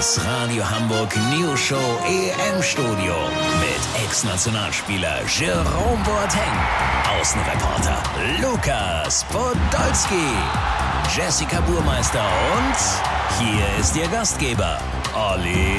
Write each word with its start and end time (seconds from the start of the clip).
Das 0.00 0.18
Radio 0.24 0.64
Hamburg 0.64 1.14
News 1.28 1.60
Show 1.60 1.98
EM 2.06 2.62
Studio 2.62 3.14
mit 3.60 4.02
Ex-Nationalspieler 4.02 5.20
Jerome 5.26 6.02
Boateng, 6.04 7.20
Außenreporter 7.20 8.02
Lukas 8.40 9.24
Podolski, 9.24 10.32
Jessica 11.14 11.60
Burmeister 11.60 12.24
und 12.56 13.44
hier 13.46 13.78
ist 13.78 13.94
Ihr 13.94 14.08
Gastgeber 14.08 14.78
Olli 15.14 15.76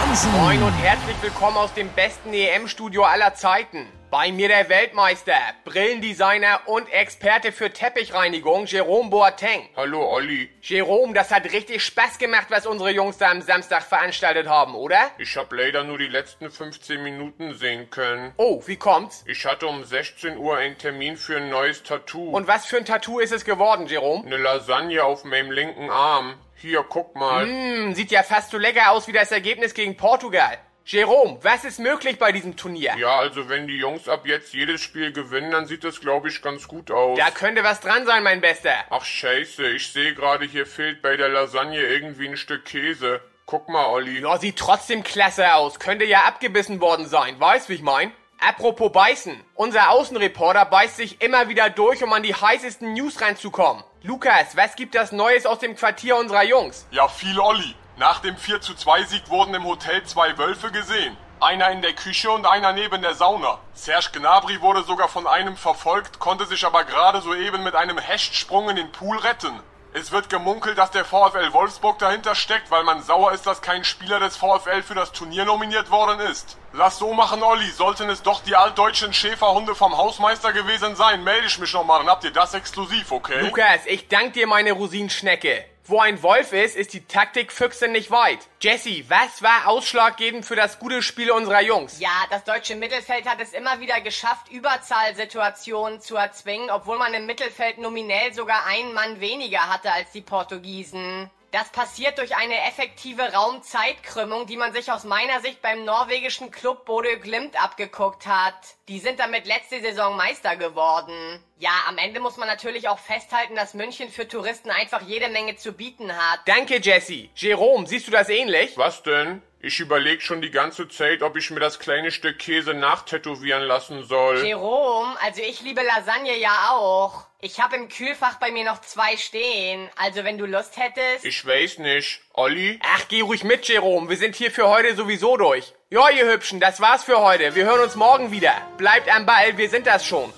Hansen. 0.00 0.32
Moin 0.40 0.62
und 0.62 0.72
herzlich 0.72 1.16
willkommen 1.20 1.58
aus 1.58 1.74
dem 1.74 1.90
besten 1.90 2.32
EM-Studio 2.32 3.04
aller 3.04 3.34
Zeiten. 3.34 3.97
Bei 4.10 4.32
mir 4.32 4.48
der 4.48 4.70
Weltmeister, 4.70 5.36
Brillendesigner 5.66 6.62
und 6.64 6.90
Experte 6.90 7.52
für 7.52 7.70
Teppichreinigung, 7.70 8.64
Jerome 8.64 9.10
Boateng. 9.10 9.68
Hallo 9.76 10.02
Olli. 10.10 10.48
Jerome, 10.62 11.12
das 11.12 11.30
hat 11.30 11.44
richtig 11.52 11.84
Spaß 11.84 12.16
gemacht, 12.16 12.46
was 12.48 12.66
unsere 12.66 12.90
Jungs 12.90 13.18
da 13.18 13.30
am 13.30 13.42
Samstag 13.42 13.82
veranstaltet 13.82 14.48
haben, 14.48 14.74
oder? 14.74 15.10
Ich 15.18 15.36
hab 15.36 15.52
leider 15.52 15.84
nur 15.84 15.98
die 15.98 16.06
letzten 16.06 16.50
15 16.50 17.02
Minuten 17.02 17.52
sehen 17.52 17.90
können. 17.90 18.32
Oh, 18.38 18.62
wie 18.64 18.76
kommt's? 18.76 19.24
Ich 19.26 19.44
hatte 19.44 19.66
um 19.66 19.84
16 19.84 20.38
Uhr 20.38 20.56
einen 20.56 20.78
Termin 20.78 21.18
für 21.18 21.36
ein 21.36 21.50
neues 21.50 21.82
Tattoo. 21.82 22.30
Und 22.30 22.48
was 22.48 22.64
für 22.64 22.78
ein 22.78 22.86
Tattoo 22.86 23.18
ist 23.18 23.32
es 23.32 23.44
geworden, 23.44 23.88
Jerome? 23.88 24.24
eine 24.24 24.38
Lasagne 24.38 25.04
auf 25.04 25.24
meinem 25.24 25.50
linken 25.50 25.90
Arm. 25.90 26.38
Hier, 26.54 26.82
guck 26.88 27.14
mal. 27.14 27.44
Hm, 27.44 27.94
sieht 27.94 28.10
ja 28.10 28.22
fast 28.22 28.52
so 28.52 28.56
lecker 28.56 28.90
aus 28.90 29.06
wie 29.06 29.12
das 29.12 29.30
Ergebnis 29.32 29.74
gegen 29.74 29.98
Portugal. 29.98 30.58
Jerome, 30.90 31.38
was 31.42 31.66
ist 31.66 31.80
möglich 31.80 32.18
bei 32.18 32.32
diesem 32.32 32.56
Turnier? 32.56 32.94
Ja, 32.96 33.18
also 33.18 33.50
wenn 33.50 33.66
die 33.68 33.76
Jungs 33.76 34.08
ab 34.08 34.22
jetzt 34.24 34.54
jedes 34.54 34.80
Spiel 34.80 35.12
gewinnen, 35.12 35.50
dann 35.50 35.66
sieht 35.66 35.84
das 35.84 36.00
glaube 36.00 36.30
ich 36.30 36.40
ganz 36.40 36.66
gut 36.66 36.90
aus. 36.90 37.18
Da 37.18 37.30
könnte 37.30 37.62
was 37.62 37.80
dran 37.80 38.06
sein, 38.06 38.22
mein 38.22 38.40
Bester. 38.40 38.72
Ach 38.88 39.04
scheiße, 39.04 39.68
ich 39.68 39.92
sehe 39.92 40.14
gerade, 40.14 40.46
hier 40.46 40.64
fehlt 40.64 41.02
bei 41.02 41.18
der 41.18 41.28
Lasagne 41.28 41.78
irgendwie 41.78 42.26
ein 42.26 42.38
Stück 42.38 42.64
Käse. 42.64 43.20
Guck 43.44 43.68
mal, 43.68 43.84
Olli. 43.84 44.22
Ja, 44.22 44.38
sieht 44.38 44.56
trotzdem 44.56 45.02
klasse 45.02 45.52
aus. 45.52 45.78
Könnte 45.78 46.06
ja 46.06 46.22
abgebissen 46.22 46.80
worden 46.80 47.04
sein. 47.06 47.38
Weißt, 47.38 47.68
wie 47.68 47.74
ich 47.74 47.82
mein? 47.82 48.10
Apropos 48.40 48.90
beißen. 48.90 49.38
Unser 49.56 49.90
Außenreporter 49.90 50.64
beißt 50.64 50.96
sich 50.96 51.20
immer 51.20 51.50
wieder 51.50 51.68
durch, 51.68 52.02
um 52.02 52.14
an 52.14 52.22
die 52.22 52.34
heißesten 52.34 52.94
News 52.94 53.20
reinzukommen. 53.20 53.84
Lukas, 54.04 54.56
was 54.56 54.74
gibt 54.74 54.94
das 54.94 55.12
Neues 55.12 55.44
aus 55.44 55.58
dem 55.58 55.76
Quartier 55.76 56.16
unserer 56.16 56.44
Jungs? 56.44 56.86
Ja, 56.90 57.08
viel 57.08 57.38
Olli. 57.38 57.74
Nach 57.98 58.20
dem 58.20 58.36
4 58.36 58.60
zu 58.60 58.74
2 58.76 59.02
Sieg 59.02 59.28
wurden 59.28 59.54
im 59.54 59.64
Hotel 59.64 60.04
zwei 60.04 60.38
Wölfe 60.38 60.70
gesehen. 60.70 61.16
Einer 61.40 61.72
in 61.72 61.82
der 61.82 61.94
Küche 61.94 62.30
und 62.30 62.46
einer 62.46 62.72
neben 62.72 63.02
der 63.02 63.14
Sauna. 63.14 63.58
Serge 63.74 64.10
Gnabry 64.12 64.60
wurde 64.60 64.84
sogar 64.84 65.08
von 65.08 65.26
einem 65.26 65.56
verfolgt, 65.56 66.20
konnte 66.20 66.46
sich 66.46 66.64
aber 66.64 66.84
gerade 66.84 67.20
soeben 67.22 67.64
mit 67.64 67.74
einem 67.74 67.98
Hechtsprung 67.98 68.70
in 68.70 68.76
den 68.76 68.92
Pool 68.92 69.18
retten. 69.18 69.58
Es 69.94 70.12
wird 70.12 70.30
gemunkelt, 70.30 70.78
dass 70.78 70.92
der 70.92 71.04
VfL 71.04 71.52
Wolfsburg 71.52 71.98
dahinter 71.98 72.36
steckt, 72.36 72.70
weil 72.70 72.84
man 72.84 73.02
sauer 73.02 73.32
ist, 73.32 73.48
dass 73.48 73.62
kein 73.62 73.82
Spieler 73.82 74.20
des 74.20 74.36
VfL 74.36 74.82
für 74.84 74.94
das 74.94 75.10
Turnier 75.10 75.44
nominiert 75.44 75.90
worden 75.90 76.20
ist. 76.20 76.56
Lass 76.72 76.98
so 76.98 77.12
machen, 77.14 77.42
Olli. 77.42 77.68
Sollten 77.68 78.08
es 78.10 78.22
doch 78.22 78.44
die 78.44 78.54
altdeutschen 78.54 79.12
Schäferhunde 79.12 79.74
vom 79.74 79.96
Hausmeister 79.96 80.52
gewesen 80.52 80.94
sein, 80.94 81.24
melde 81.24 81.48
ich 81.48 81.58
mich 81.58 81.72
nochmal, 81.72 81.98
dann 81.98 82.10
habt 82.10 82.22
ihr 82.22 82.30
das 82.30 82.54
exklusiv, 82.54 83.10
okay? 83.10 83.40
Lukas, 83.40 83.80
ich 83.86 84.06
dank 84.06 84.34
dir, 84.34 84.46
meine 84.46 84.70
Rosinenschnecke. 84.70 85.64
Wo 85.88 86.00
ein 86.00 86.22
Wolf 86.22 86.52
ist, 86.52 86.76
ist 86.76 86.92
die 86.92 87.06
Taktik 87.06 87.50
Füchse 87.50 87.88
nicht 87.88 88.10
weit. 88.10 88.40
Jesse, 88.60 89.08
was 89.08 89.42
war 89.42 89.68
ausschlaggebend 89.68 90.44
für 90.44 90.54
das 90.54 90.78
gute 90.78 91.00
Spiel 91.00 91.30
unserer 91.30 91.62
Jungs? 91.62 91.98
Ja, 91.98 92.26
das 92.28 92.44
deutsche 92.44 92.76
Mittelfeld 92.76 93.24
hat 93.24 93.40
es 93.40 93.54
immer 93.54 93.80
wieder 93.80 94.02
geschafft, 94.02 94.52
Überzahlsituationen 94.52 96.02
zu 96.02 96.16
erzwingen, 96.16 96.68
obwohl 96.68 96.98
man 96.98 97.14
im 97.14 97.24
Mittelfeld 97.24 97.78
nominell 97.78 98.34
sogar 98.34 98.66
einen 98.66 98.92
Mann 98.92 99.18
weniger 99.20 99.72
hatte 99.72 99.90
als 99.90 100.12
die 100.12 100.20
Portugiesen. 100.20 101.30
Das 101.50 101.70
passiert 101.70 102.18
durch 102.18 102.36
eine 102.36 102.60
effektive 102.66 103.32
Raumzeitkrümmung, 103.32 104.46
die 104.46 104.58
man 104.58 104.74
sich 104.74 104.92
aus 104.92 105.04
meiner 105.04 105.40
Sicht 105.40 105.62
beim 105.62 105.84
norwegischen 105.84 106.50
Club 106.50 106.84
Bodø 106.84 107.16
Glimt 107.18 107.62
abgeguckt 107.62 108.26
hat. 108.26 108.54
Die 108.88 108.98
sind 108.98 109.18
damit 109.18 109.46
letzte 109.46 109.80
Saison 109.80 110.14
Meister 110.14 110.56
geworden. 110.56 111.42
Ja, 111.58 111.70
am 111.88 111.96
Ende 111.96 112.20
muss 112.20 112.36
man 112.36 112.48
natürlich 112.48 112.88
auch 112.88 112.98
festhalten, 112.98 113.54
dass 113.54 113.72
München 113.72 114.10
für 114.10 114.28
Touristen 114.28 114.70
einfach 114.70 115.00
jede 115.00 115.30
Menge 115.30 115.56
zu 115.56 115.72
bieten 115.72 116.14
hat. 116.14 116.40
Danke, 116.44 116.80
Jesse. 116.80 117.30
Jerome, 117.34 117.86
siehst 117.86 118.06
du 118.08 118.10
das 118.10 118.28
ähnlich? 118.28 118.76
Was 118.76 119.02
denn? 119.02 119.42
Ich 119.60 119.80
überleg 119.80 120.22
schon 120.22 120.40
die 120.40 120.52
ganze 120.52 120.88
Zeit, 120.88 121.20
ob 121.20 121.36
ich 121.36 121.50
mir 121.50 121.58
das 121.58 121.80
kleine 121.80 122.12
Stück 122.12 122.38
Käse 122.38 122.74
nachtätowieren 122.74 123.64
lassen 123.64 124.04
soll. 124.04 124.44
Jerome, 124.44 125.16
also 125.20 125.42
ich 125.42 125.62
liebe 125.62 125.82
Lasagne 125.82 126.38
ja 126.38 126.70
auch. 126.70 127.24
Ich 127.40 127.60
habe 127.60 127.74
im 127.74 127.88
Kühlfach 127.88 128.36
bei 128.36 128.52
mir 128.52 128.64
noch 128.64 128.80
zwei 128.82 129.16
stehen. 129.16 129.88
Also 129.96 130.22
wenn 130.22 130.38
du 130.38 130.46
Lust 130.46 130.76
hättest. 130.76 131.24
Ich 131.24 131.44
weiß 131.44 131.78
nicht. 131.78 132.20
Olli? 132.34 132.78
Ach, 132.84 133.08
geh 133.08 133.22
ruhig 133.22 133.42
mit, 133.42 133.66
Jerome. 133.66 134.08
Wir 134.08 134.16
sind 134.16 134.36
hier 134.36 134.52
für 134.52 134.68
heute 134.68 134.94
sowieso 134.94 135.36
durch. 135.36 135.74
Ja, 135.90 136.08
ihr 136.10 136.30
Hübschen, 136.30 136.60
das 136.60 136.80
war's 136.80 137.02
für 137.02 137.18
heute. 137.18 137.56
Wir 137.56 137.64
hören 137.64 137.80
uns 137.80 137.96
morgen 137.96 138.30
wieder. 138.30 138.52
Bleibt 138.76 139.12
am 139.12 139.26
Ball, 139.26 139.56
wir 139.56 139.68
sind 139.68 139.88
das 139.88 140.06
schon. 140.06 140.32